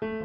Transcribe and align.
Hai, 0.00 0.16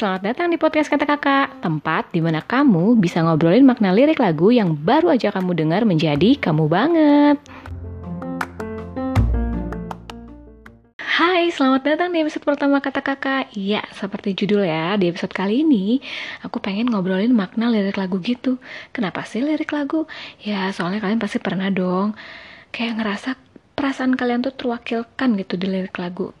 selamat 0.00 0.24
datang 0.24 0.48
di 0.48 0.56
podcast 0.56 0.88
Kata 0.88 1.04
Kakak, 1.04 1.60
tempat 1.60 2.08
di 2.16 2.24
mana 2.24 2.40
kamu 2.40 2.96
bisa 2.96 3.20
ngobrolin 3.20 3.68
makna 3.68 3.92
lirik 3.92 4.16
lagu 4.16 4.48
yang 4.48 4.72
baru 4.72 5.12
aja 5.12 5.36
kamu 5.36 5.52
dengar 5.52 5.84
menjadi 5.84 6.40
kamu 6.40 6.64
banget. 6.64 7.36
Hai, 10.96 11.52
selamat 11.52 11.84
datang 11.84 12.16
di 12.16 12.24
episode 12.24 12.48
pertama 12.48 12.80
Kata 12.80 13.04
Kakak. 13.04 13.52
Ya, 13.52 13.84
seperti 13.92 14.32
judul 14.32 14.64
ya, 14.64 14.96
di 14.96 15.12
episode 15.12 15.36
kali 15.36 15.60
ini 15.60 16.00
aku 16.40 16.56
pengen 16.56 16.88
ngobrolin 16.88 17.36
makna 17.36 17.68
lirik 17.68 18.00
lagu 18.00 18.16
gitu. 18.24 18.56
Kenapa 18.96 19.28
sih 19.28 19.44
lirik 19.44 19.76
lagu? 19.76 20.08
Ya, 20.40 20.72
soalnya 20.72 21.04
kalian 21.04 21.20
pasti 21.20 21.36
pernah 21.36 21.68
dong 21.68 22.16
kayak 22.72 22.96
ngerasa 22.96 23.36
perasaan 23.72 24.14
kalian 24.14 24.44
tuh 24.44 24.54
terwakilkan 24.54 25.36
gitu 25.40 25.54
di 25.56 25.66
lirik 25.66 25.96
lagu 25.96 26.32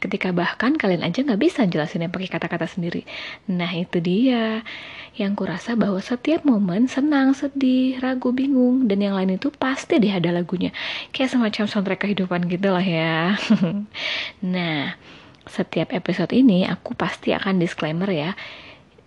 ketika 0.00 0.32
bahkan 0.32 0.80
kalian 0.80 1.04
aja 1.04 1.20
nggak 1.20 1.36
bisa 1.38 1.68
jelasin 1.68 2.08
yang 2.08 2.12
pakai 2.12 2.32
kata-kata 2.32 2.64
sendiri. 2.64 3.04
Nah 3.52 3.68
itu 3.76 4.00
dia 4.00 4.64
yang 5.20 5.36
kurasa 5.36 5.76
bahwa 5.76 6.00
setiap 6.00 6.40
momen 6.48 6.88
senang, 6.88 7.36
sedih, 7.36 8.00
ragu, 8.00 8.32
bingung 8.32 8.88
dan 8.88 9.04
yang 9.04 9.12
lain 9.12 9.36
itu 9.36 9.52
pasti 9.52 10.00
deh 10.00 10.08
ada 10.08 10.32
lagunya. 10.32 10.72
Kayak 11.12 11.36
semacam 11.36 11.64
soundtrack 11.68 12.00
kehidupan 12.08 12.48
gitu 12.48 12.72
lah 12.72 12.82
ya. 12.82 13.36
nah 14.56 14.96
setiap 15.44 15.92
episode 15.92 16.32
ini 16.32 16.64
aku 16.64 16.96
pasti 16.96 17.36
akan 17.36 17.60
disclaimer 17.60 18.08
ya 18.08 18.32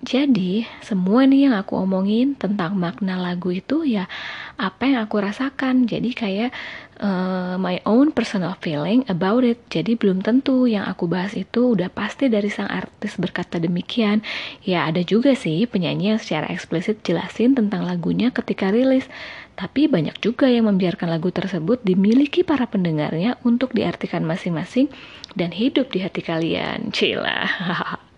jadi, 0.03 0.67
semua 0.83 1.23
nih 1.23 1.47
yang 1.47 1.55
aku 1.55 1.79
omongin 1.79 2.35
tentang 2.35 2.75
makna 2.75 3.15
lagu 3.15 3.55
itu 3.55 3.87
ya 3.87 4.11
apa 4.59 4.83
yang 4.83 4.99
aku 5.07 5.23
rasakan. 5.23 5.87
Jadi 5.87 6.11
kayak 6.11 6.51
uh, 6.99 7.55
my 7.55 7.79
own 7.87 8.11
personal 8.11 8.59
feeling 8.59 9.07
about 9.07 9.47
it. 9.47 9.63
Jadi 9.71 9.95
belum 9.95 10.19
tentu 10.19 10.67
yang 10.67 10.83
aku 10.91 11.07
bahas 11.07 11.39
itu 11.39 11.71
udah 11.71 11.87
pasti 11.87 12.27
dari 12.27 12.51
sang 12.51 12.67
artis 12.67 13.15
berkata 13.15 13.63
demikian. 13.63 14.19
Ya 14.67 14.83
ada 14.91 14.99
juga 15.07 15.39
sih 15.39 15.63
penyanyi 15.71 16.13
yang 16.13 16.19
secara 16.19 16.51
eksplisit 16.51 16.99
jelasin 17.07 17.55
tentang 17.55 17.87
lagunya 17.87 18.27
ketika 18.35 18.75
rilis. 18.75 19.07
Tapi 19.55 19.87
banyak 19.87 20.19
juga 20.19 20.51
yang 20.51 20.67
membiarkan 20.67 21.07
lagu 21.07 21.31
tersebut 21.31 21.79
dimiliki 21.87 22.43
para 22.43 22.67
pendengarnya 22.67 23.39
untuk 23.47 23.71
diartikan 23.71 24.27
masing-masing 24.27 24.91
dan 25.39 25.55
hidup 25.55 25.95
di 25.95 26.03
hati 26.03 26.19
kalian. 26.19 26.91
Cila. 26.91 27.47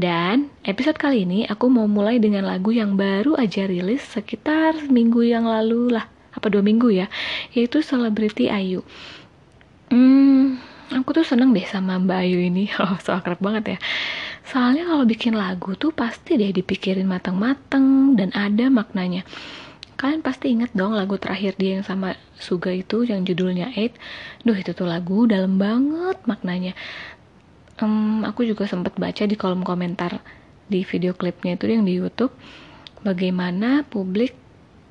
Dan 0.00 0.48
episode 0.64 0.96
kali 0.96 1.28
ini 1.28 1.44
aku 1.44 1.68
mau 1.68 1.84
mulai 1.84 2.16
dengan 2.16 2.48
lagu 2.48 2.72
yang 2.72 2.96
baru 2.96 3.36
aja 3.36 3.68
rilis 3.68 4.00
sekitar 4.00 4.88
minggu 4.88 5.20
yang 5.20 5.44
lalu 5.44 5.92
lah, 5.92 6.08
apa 6.32 6.48
dua 6.48 6.64
minggu 6.64 6.88
ya, 6.88 7.12
yaitu 7.52 7.84
Celebrity 7.84 8.48
Ayu. 8.48 8.80
Hmm, 9.92 10.56
aku 10.88 11.12
tuh 11.12 11.28
seneng 11.28 11.52
deh 11.52 11.68
sama 11.68 12.00
Mbak 12.00 12.18
Ayu 12.24 12.38
ini, 12.40 12.72
oh 12.80 12.96
so 13.04 13.12
akrab 13.12 13.36
banget 13.44 13.76
ya. 13.76 13.78
Soalnya 14.48 14.88
kalau 14.88 15.04
bikin 15.04 15.36
lagu 15.36 15.76
tuh 15.76 15.92
pasti 15.92 16.40
deh 16.40 16.52
dipikirin 16.56 17.04
mateng-mateng 17.04 18.16
dan 18.16 18.32
ada 18.32 18.72
maknanya. 18.72 19.28
Kalian 20.00 20.24
pasti 20.24 20.50
inget 20.50 20.74
dong 20.74 20.98
lagu 20.98 21.14
terakhir 21.14 21.54
dia 21.60 21.78
yang 21.78 21.86
sama 21.86 22.18
Suga 22.34 22.74
itu 22.74 23.06
yang 23.06 23.22
judulnya 23.22 23.70
Eight. 23.78 23.94
Duh 24.42 24.58
itu 24.58 24.74
tuh 24.74 24.82
lagu 24.82 25.30
dalam 25.30 25.62
banget 25.62 26.18
maknanya 26.26 26.74
um, 27.82 28.22
aku 28.22 28.46
juga 28.46 28.64
sempat 28.70 28.94
baca 28.96 29.26
di 29.26 29.34
kolom 29.34 29.66
komentar 29.66 30.22
di 30.70 30.86
video 30.86 31.12
klipnya 31.12 31.58
itu 31.58 31.68
yang 31.68 31.84
di 31.84 31.98
YouTube 31.98 32.32
bagaimana 33.02 33.82
publik 33.84 34.38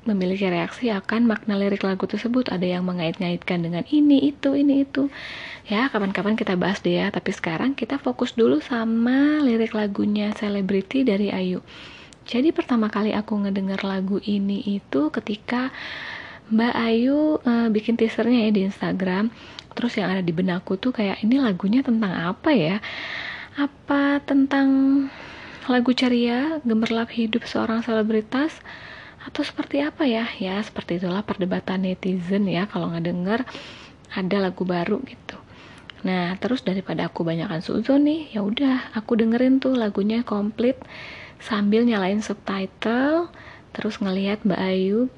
memiliki 0.02 0.50
reaksi 0.50 0.90
akan 0.90 1.30
makna 1.30 1.54
lirik 1.54 1.86
lagu 1.86 2.10
tersebut. 2.10 2.50
Ada 2.50 2.78
yang 2.78 2.82
mengait-ngaitkan 2.82 3.62
dengan 3.62 3.86
ini 3.86 4.34
itu 4.34 4.54
ini 4.58 4.82
itu. 4.82 5.06
Ya 5.70 5.86
kapan-kapan 5.86 6.34
kita 6.34 6.58
bahas 6.58 6.82
deh 6.82 6.98
ya 6.98 7.14
tapi 7.14 7.30
sekarang 7.30 7.78
kita 7.78 8.02
fokus 8.02 8.34
dulu 8.34 8.58
sama 8.58 9.38
lirik 9.46 9.78
lagunya 9.78 10.34
Celebrity 10.34 11.06
dari 11.06 11.30
Ayu. 11.30 11.62
Jadi 12.22 12.54
pertama 12.54 12.86
kali 12.86 13.14
aku 13.14 13.34
ngedenger 13.46 13.82
lagu 13.82 14.22
ini 14.22 14.62
itu 14.78 15.10
ketika 15.10 15.74
Mbak 16.50 16.74
Ayu 16.74 17.38
uh, 17.42 17.68
bikin 17.70 17.94
teasernya 17.94 18.46
ya 18.46 18.50
di 18.50 18.62
Instagram 18.66 19.30
terus 19.72 19.96
yang 19.98 20.12
ada 20.12 20.24
di 20.24 20.32
benakku 20.32 20.76
tuh 20.78 20.92
kayak 20.94 21.20
ini 21.24 21.40
lagunya 21.40 21.80
tentang 21.84 22.12
apa 22.12 22.50
ya? 22.52 22.76
Apa 23.56 24.22
tentang 24.24 24.68
lagu 25.68 25.92
ceria 25.92 26.58
gemerlap 26.64 27.12
hidup 27.12 27.44
seorang 27.44 27.84
selebritas? 27.84 28.60
Atau 29.22 29.46
seperti 29.46 29.84
apa 29.84 30.02
ya? 30.08 30.26
Ya 30.40 30.58
seperti 30.60 30.98
itulah 30.98 31.22
perdebatan 31.22 31.86
netizen 31.86 32.50
ya 32.50 32.66
kalau 32.66 32.90
nggak 32.90 33.06
denger 33.06 33.40
ada 34.12 34.36
lagu 34.38 34.62
baru 34.66 35.00
gitu. 35.06 35.36
Nah 36.02 36.34
terus 36.42 36.66
daripada 36.66 37.06
aku 37.06 37.22
banyakkan 37.22 37.62
suzon 37.62 38.04
nih 38.04 38.34
ya 38.34 38.42
udah 38.42 38.92
aku 38.98 39.14
dengerin 39.14 39.62
tuh 39.62 39.78
lagunya 39.78 40.26
komplit 40.26 40.76
sambil 41.38 41.86
nyalain 41.86 42.22
subtitle 42.22 43.30
terus 43.72 43.98
ngelihat 44.02 44.42
Mbak 44.42 44.60
Ayu 44.62 45.08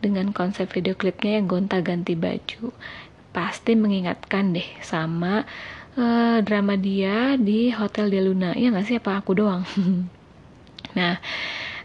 dengan 0.00 0.32
konsep 0.32 0.70
video 0.72 0.96
klipnya 0.96 1.38
yang 1.38 1.46
gonta-ganti 1.46 2.16
baju 2.16 2.72
pasti 3.30 3.78
mengingatkan 3.78 4.54
deh 4.54 4.66
sama 4.82 5.46
uh, 5.94 6.38
drama 6.42 6.74
dia 6.74 7.34
di 7.38 7.70
Hotel 7.70 8.10
de 8.10 8.20
Luna. 8.20 8.50
Ya 8.54 8.70
nggak 8.74 8.86
sih? 8.86 8.96
Apa 8.98 9.20
aku 9.22 9.34
doang? 9.38 9.64
Nah 10.90 11.22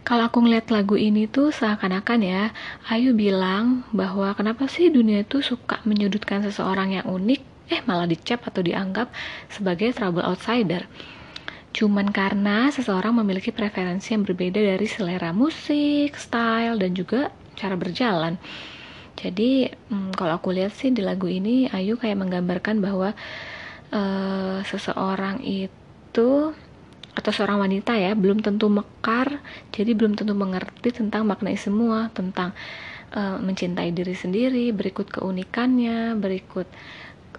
kalau 0.02 0.26
aku 0.26 0.42
ngeliat 0.42 0.74
lagu 0.74 0.98
ini 0.98 1.30
tuh 1.30 1.54
seakan-akan 1.54 2.26
ya 2.26 2.50
Ayu 2.90 3.14
bilang 3.14 3.86
bahwa 3.94 4.34
kenapa 4.34 4.66
sih 4.66 4.90
dunia 4.90 5.22
itu 5.22 5.46
suka 5.46 5.78
menyudutkan 5.86 6.42
seseorang 6.42 6.98
yang 6.98 7.06
unik 7.06 7.42
eh 7.70 7.82
malah 7.86 8.10
dicap 8.10 8.46
atau 8.46 8.66
dianggap 8.66 9.14
sebagai 9.50 9.94
trouble 9.94 10.26
outsider. 10.26 10.90
Cuman 11.74 12.10
karena 12.10 12.74
seseorang 12.74 13.18
memiliki 13.20 13.54
preferensi 13.54 14.16
yang 14.16 14.24
berbeda 14.24 14.58
dari 14.58 14.88
selera 14.88 15.36
musik, 15.36 16.16
style, 16.16 16.80
dan 16.80 16.96
juga 16.96 17.34
cara 17.58 17.76
berjalan 17.76 18.38
jadi 19.26 19.74
hmm, 19.90 20.14
kalau 20.14 20.38
aku 20.38 20.54
lihat 20.54 20.78
sih 20.78 20.94
di 20.94 21.02
lagu 21.02 21.26
ini 21.26 21.66
Ayu 21.74 21.98
kayak 21.98 22.22
menggambarkan 22.22 22.78
bahwa 22.78 23.18
uh, 23.90 24.62
seseorang 24.62 25.42
itu 25.42 26.54
atau 27.16 27.32
seorang 27.32 27.64
wanita 27.64 27.96
ya 27.96 28.14
belum 28.14 28.44
tentu 28.44 28.68
mekar 28.70 29.42
jadi 29.74 29.98
belum 29.98 30.20
tentu 30.20 30.36
mengerti 30.38 30.94
tentang 30.94 31.26
makna 31.26 31.56
semua 31.58 32.12
tentang 32.14 32.54
uh, 33.16 33.42
mencintai 33.42 33.90
diri 33.96 34.14
sendiri 34.14 34.70
berikut 34.76 35.10
keunikannya 35.10 36.14
berikut 36.20 36.68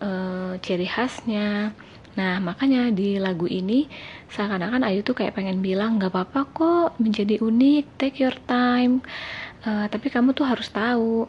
uh, 0.01 0.57
ciri 0.61 0.89
khasnya. 0.89 1.73
Nah 2.17 2.41
makanya 2.41 2.89
di 2.89 3.21
lagu 3.21 3.45
ini 3.45 3.85
seakan-akan 4.33 4.89
Ayu 4.89 5.05
tuh 5.05 5.17
kayak 5.21 5.37
pengen 5.37 5.61
bilang 5.61 6.01
nggak 6.01 6.13
apa-apa 6.13 6.41
kok 6.53 6.89
menjadi 6.97 7.41
unik 7.41 7.85
take 8.01 8.25
your 8.25 8.37
time. 8.49 9.05
Uh, 9.67 9.85
tapi 9.91 10.09
kamu 10.09 10.33
tuh 10.33 10.47
harus 10.49 10.71
tahu 10.71 11.29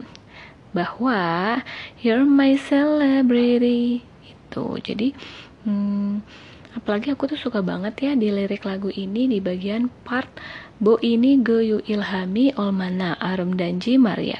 bahwa 0.72 1.60
you're 2.02 2.26
my 2.26 2.56
celebrity 2.56 4.04
itu. 4.24 4.66
Jadi 4.80 5.08
hmm, 5.64 6.20
apalagi 6.76 7.12
aku 7.12 7.30
tuh 7.30 7.40
suka 7.40 7.64
banget 7.64 7.94
ya 8.00 8.12
di 8.14 8.28
lirik 8.32 8.64
lagu 8.68 8.92
ini 8.92 9.26
di 9.26 9.38
bagian 9.40 9.88
part 10.04 10.28
Bo 10.78 10.94
ini 11.02 11.42
goyu 11.42 11.82
ilhami 11.90 12.54
olmana 12.54 13.18
arum 13.18 13.58
danji 13.58 13.98
Maria. 13.98 14.38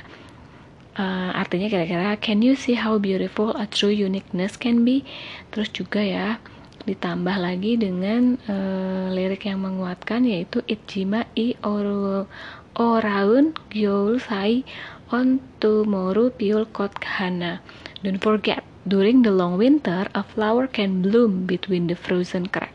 Uh, 0.95 1.35
artinya 1.35 1.67
kira-kira 1.67 2.15
can 2.15 2.47
you 2.47 2.55
see 2.55 2.79
how 2.79 2.95
beautiful 2.95 3.51
a 3.59 3.67
true 3.67 3.91
uniqueness 3.91 4.55
can 4.55 4.87
be? 4.87 5.03
Terus 5.51 5.67
juga 5.75 5.99
ya 5.99 6.39
ditambah 6.87 7.43
lagi 7.43 7.75
dengan 7.75 8.39
uh, 8.47 9.11
lirik 9.11 9.51
yang 9.51 9.67
menguatkan 9.67 10.31
yaitu 10.31 10.63
itjima 10.71 11.27
i 11.35 11.59
oru 11.59 12.31
oraun 12.79 13.51
gyol 13.75 14.23
sai 14.23 14.63
on 15.09 15.41
tomorrow 15.63 16.29
piul 16.33 16.69
kot 16.69 16.93
hana. 17.05 17.61
Don't 18.05 18.21
forget, 18.21 18.63
during 18.85 19.25
the 19.25 19.33
long 19.33 19.57
winter, 19.59 20.07
a 20.15 20.23
flower 20.23 20.69
can 20.69 21.03
bloom 21.03 21.49
between 21.49 21.89
the 21.89 21.97
frozen 21.97 22.47
crack. 22.49 22.73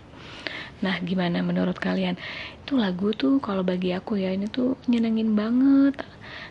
Nah, 0.84 1.00
gimana 1.00 1.40
menurut 1.40 1.80
kalian? 1.80 2.20
Itu 2.66 2.76
lagu 2.76 3.16
tuh 3.16 3.40
kalau 3.40 3.64
bagi 3.64 3.96
aku 3.96 4.20
ya 4.20 4.36
ini 4.36 4.52
tuh 4.52 4.76
nyenengin 4.92 5.32
banget 5.32 6.04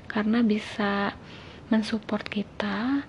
karena 0.09 0.41
bisa 0.41 1.13
mensupport 1.69 2.25
kita 2.25 3.05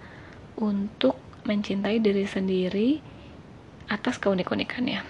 untuk 0.59 1.15
mencintai 1.47 1.99
diri 1.99 2.27
sendiri 2.27 2.99
atas 3.91 4.15
keunik-unikannya 4.19 5.03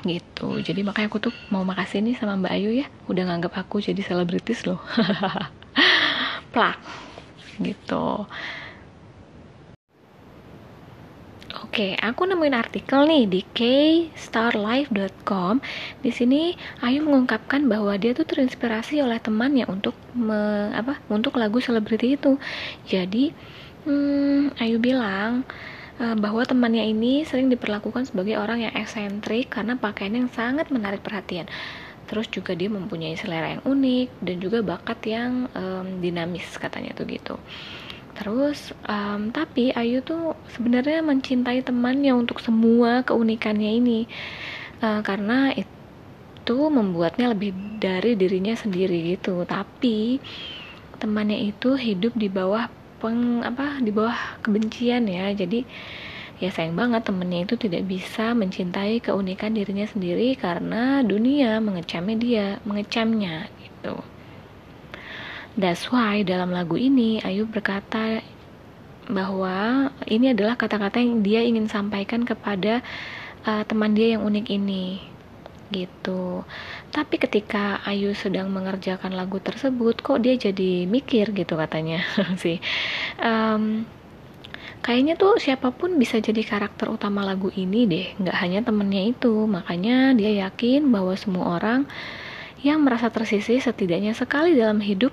gitu 0.00 0.56
jadi 0.64 0.80
makanya 0.80 1.12
aku 1.12 1.28
tuh 1.28 1.34
mau 1.52 1.60
makasih 1.60 2.00
nih 2.00 2.16
sama 2.16 2.38
Mbak 2.40 2.52
Ayu 2.56 2.70
ya 2.72 2.86
udah 3.12 3.22
nganggap 3.28 3.52
aku 3.60 3.84
jadi 3.84 4.00
selebritis 4.00 4.64
loh 4.64 4.80
plak 6.52 6.76
gitu 7.62 8.26
Oke, 11.50 11.98
aku 11.98 12.30
nemuin 12.30 12.54
artikel 12.54 13.10
nih 13.10 13.26
di 13.26 13.42
kstarlife.com. 13.42 15.58
Di 15.98 16.14
sini 16.14 16.54
Ayu 16.78 17.02
mengungkapkan 17.02 17.66
bahwa 17.66 17.90
dia 17.98 18.14
tuh 18.14 18.22
terinspirasi 18.22 19.02
oleh 19.02 19.18
temannya 19.18 19.66
untuk 19.66 19.98
me, 20.14 20.70
apa? 20.70 21.02
Untuk 21.10 21.34
lagu 21.42 21.58
selebriti 21.58 22.14
itu. 22.14 22.38
Jadi 22.86 23.34
Hmm, 23.80 24.52
Ayu 24.60 24.76
bilang 24.76 25.48
uh, 25.96 26.12
bahwa 26.12 26.44
temannya 26.44 26.84
ini 26.84 27.24
sering 27.24 27.48
diperlakukan 27.48 28.12
sebagai 28.12 28.36
orang 28.36 28.68
yang 28.68 28.74
eksentrik 28.76 29.48
karena 29.48 29.80
pakaian 29.80 30.12
yang 30.12 30.28
sangat 30.28 30.68
menarik 30.68 31.00
perhatian. 31.00 31.48
Terus 32.10 32.26
juga 32.26 32.58
dia 32.58 32.66
mempunyai 32.66 33.14
selera 33.14 33.54
yang 33.54 33.62
unik 33.62 34.08
dan 34.18 34.36
juga 34.42 34.58
bakat 34.66 34.98
yang 35.06 35.46
um, 35.54 36.02
dinamis 36.02 36.50
katanya 36.58 36.90
tuh 36.98 37.06
gitu. 37.06 37.38
Terus 38.18 38.74
um, 38.90 39.30
tapi 39.30 39.70
Ayu 39.70 40.02
tuh 40.02 40.34
sebenarnya 40.50 41.06
mencintai 41.06 41.62
temannya 41.62 42.10
untuk 42.18 42.42
semua 42.42 43.06
keunikannya 43.06 43.78
ini 43.78 44.00
uh, 44.82 45.00
karena 45.06 45.54
itu 45.54 46.58
membuatnya 46.66 47.30
lebih 47.30 47.54
dari 47.78 48.18
dirinya 48.18 48.58
sendiri 48.58 49.14
gitu. 49.14 49.46
Tapi 49.46 50.18
temannya 50.98 51.48
itu 51.48 51.78
hidup 51.78 52.12
di 52.18 52.26
bawah 52.26 52.68
peng 53.00 53.40
apa 53.40 53.80
di 53.80 53.88
bawah 53.88 54.36
kebencian 54.44 55.08
ya 55.08 55.32
jadi 55.32 55.64
ya 56.40 56.48
sayang 56.48 56.72
banget 56.74 57.04
temennya 57.04 57.44
itu 57.44 57.54
tidak 57.60 57.84
bisa 57.84 58.32
mencintai 58.32 59.04
keunikan 59.04 59.52
dirinya 59.52 59.84
sendiri 59.84 60.32
karena 60.40 61.04
dunia 61.04 61.60
mengecamnya 61.60 62.16
dia 62.16 62.46
mengecamnya 62.64 63.52
gitu 63.60 64.00
that's 65.60 65.92
why 65.92 66.24
dalam 66.24 66.48
lagu 66.50 66.80
ini 66.80 67.20
Ayu 67.20 67.44
berkata 67.44 68.24
bahwa 69.10 69.90
ini 70.08 70.32
adalah 70.32 70.56
kata-kata 70.56 71.02
yang 71.02 71.20
dia 71.20 71.44
ingin 71.44 71.66
sampaikan 71.68 72.24
kepada 72.24 72.80
uh, 73.44 73.62
teman 73.66 73.92
dia 73.92 74.16
yang 74.16 74.22
unik 74.24 74.46
ini 74.48 75.02
gitu. 75.70 76.42
Tapi 76.90 77.16
ketika 77.18 77.78
Ayu 77.86 78.14
sedang 78.14 78.50
mengerjakan 78.50 79.14
lagu 79.14 79.38
tersebut, 79.38 80.02
kok 80.02 80.18
dia 80.18 80.34
jadi 80.34 80.86
mikir 80.86 81.30
gitu 81.30 81.54
katanya 81.54 82.02
sih. 82.42 82.58
Um, 83.22 83.86
kayaknya 84.80 85.14
tuh 85.16 85.36
siapa 85.36 85.72
pun 85.72 85.96
bisa 86.00 86.18
jadi 86.20 86.40
karakter 86.40 86.88
utama 86.88 87.24
lagu 87.24 87.52
ini 87.52 87.84
deh, 87.84 88.06
nggak 88.16 88.36
hanya 88.36 88.60
temennya 88.64 89.12
itu. 89.12 89.44
Makanya 89.48 90.16
dia 90.16 90.48
yakin 90.48 90.88
bahwa 90.88 91.14
semua 91.16 91.60
orang 91.60 91.84
yang 92.60 92.84
merasa 92.84 93.08
tersisih 93.08 93.60
setidaknya 93.60 94.12
sekali 94.12 94.52
dalam 94.52 94.84
hidup 94.84 95.12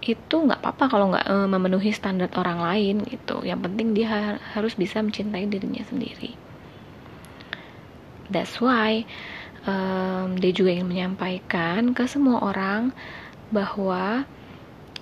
itu 0.00 0.36
nggak 0.42 0.64
apa-apa 0.64 0.84
kalau 0.90 1.12
nggak 1.12 1.26
e, 1.28 1.36
memenuhi 1.46 1.90
standar 1.94 2.32
orang 2.34 2.58
lain 2.64 2.96
gitu. 3.06 3.44
Yang 3.46 3.60
penting 3.70 3.88
dia 3.94 4.06
ha 4.10 4.20
harus 4.58 4.74
bisa 4.74 4.98
mencintai 4.98 5.46
dirinya 5.46 5.84
sendiri. 5.86 6.34
That's 8.30 8.58
why 8.62 9.04
um, 9.66 10.38
dia 10.38 10.54
juga 10.54 10.70
ingin 10.74 10.88
menyampaikan 10.88 11.92
ke 11.92 12.06
semua 12.06 12.40
orang 12.42 12.94
bahwa 13.50 14.24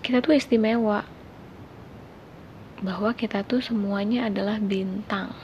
kita 0.00 0.24
tuh 0.24 0.32
istimewa, 0.32 1.04
bahwa 2.84 3.14
kita 3.14 3.42
tuh 3.42 3.62
semuanya 3.62 4.26
adalah 4.30 4.62
bintang. 4.62 5.34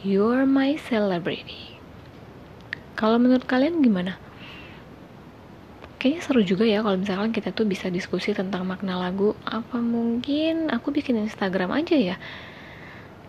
You're 0.00 0.48
my 0.48 0.76
celebrity. 0.76 1.80
Kalau 2.96 3.16
menurut 3.16 3.44
kalian 3.44 3.80
gimana? 3.80 4.16
Kayaknya 6.00 6.20
seru 6.24 6.40
juga 6.40 6.64
ya 6.64 6.80
kalau 6.80 6.96
misalkan 6.96 7.32
kita 7.32 7.52
tuh 7.52 7.68
bisa 7.68 7.92
diskusi 7.92 8.32
tentang 8.32 8.64
makna 8.64 8.96
lagu. 8.96 9.36
Apa 9.44 9.80
mungkin 9.80 10.72
aku 10.72 10.92
bikin 10.92 11.20
Instagram 11.20 11.72
aja 11.76 11.96
ya? 11.96 12.16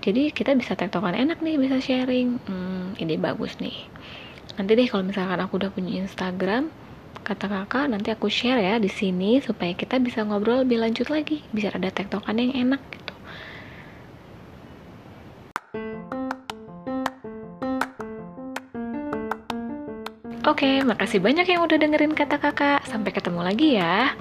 jadi 0.02 0.34
kita 0.34 0.58
bisa 0.58 0.74
tektokan 0.74 1.14
enak 1.14 1.40
nih 1.46 1.62
bisa 1.62 1.78
sharing 1.78 2.42
hmm, 2.50 2.98
ide 2.98 3.22
bagus 3.22 3.62
nih 3.62 3.86
nanti 4.58 4.74
deh 4.74 4.90
kalau 4.90 5.06
misalkan 5.06 5.40
aku 5.40 5.62
udah 5.62 5.70
punya 5.70 6.02
Instagram 6.02 6.74
kata 7.22 7.46
kakak 7.46 7.86
nanti 7.94 8.10
aku 8.10 8.28
share 8.28 8.58
ya 8.58 8.82
di 8.82 8.90
sini 8.90 9.38
supaya 9.40 9.78
kita 9.78 10.02
bisa 10.02 10.26
ngobrol 10.26 10.66
lebih 10.66 10.82
lanjut 10.82 11.08
lagi 11.14 11.46
bisa 11.54 11.70
ada 11.70 11.94
tektokan 11.94 12.42
yang 12.42 12.52
enak 12.58 12.82
gitu 12.90 13.11
Oke, 20.42 20.82
makasih 20.82 21.22
banyak 21.22 21.46
yang 21.46 21.62
udah 21.62 21.78
dengerin 21.78 22.18
kata 22.18 22.42
kakak. 22.42 22.82
Sampai 22.90 23.14
ketemu 23.14 23.46
lagi 23.46 23.78
ya. 23.78 24.18